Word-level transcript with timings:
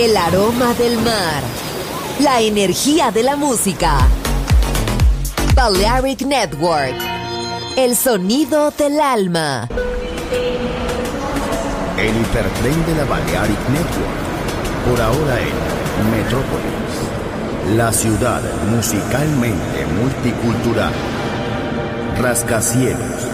El 0.00 0.16
aroma 0.16 0.72
del 0.72 0.96
mar. 0.96 1.42
La 2.20 2.40
energía 2.40 3.10
de 3.10 3.22
la 3.22 3.36
música. 3.36 3.98
Balearic 5.54 6.22
Network. 6.22 6.96
El 7.76 7.94
sonido 7.94 8.70
del 8.70 8.98
alma. 8.98 9.68
El 11.98 12.16
hipertren 12.16 12.86
de 12.86 12.94
la 12.94 13.04
Balearic 13.04 13.68
Network. 13.68 14.88
Por 14.88 15.02
ahora 15.02 15.38
en 15.38 16.10
Metrópolis. 16.10 17.76
La 17.76 17.92
ciudad 17.92 18.40
musicalmente 18.70 19.84
multicultural. 20.00 20.94
Rascacielos. 22.18 23.26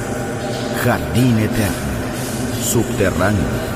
Jardín 0.82 1.38
eterno. 1.38 1.76
Subterráneo. 2.60 3.75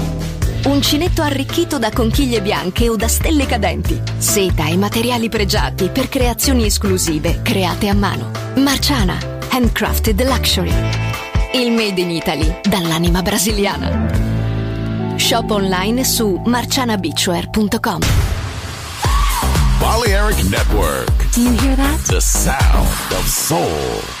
Uncinetto 0.65 1.21
arricchito 1.23 1.79
da 1.79 1.91
conchiglie 1.91 2.41
bianche 2.41 2.87
o 2.87 2.95
da 2.95 3.07
stelle 3.07 3.45
cadenti. 3.45 3.99
Seta 4.17 4.67
e 4.67 4.77
materiali 4.77 5.27
pregiati 5.27 5.89
per 5.89 6.07
creazioni 6.07 6.65
esclusive 6.65 7.41
create 7.41 7.87
a 7.87 7.95
mano. 7.95 8.31
Marciana, 8.57 9.17
handcrafted 9.49 10.21
luxury. 10.23 10.73
Il 11.53 11.71
made 11.71 11.99
in 11.99 12.11
Italy 12.11 12.59
dall'anima 12.61 13.21
brasiliana. 13.21 15.15
Shop 15.17 15.49
online 15.49 16.03
su 16.03 16.41
marcianabeachwear.com. 16.45 17.99
Balearic 19.79 20.43
Network. 20.43 21.09
Do 21.33 21.41
you 21.41 21.57
hear 21.59 21.75
that? 21.75 21.99
The 22.05 22.21
sound 22.21 22.87
of 23.11 23.27
soul. 23.27 24.20